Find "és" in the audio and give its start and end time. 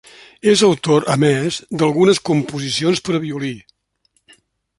0.53-0.61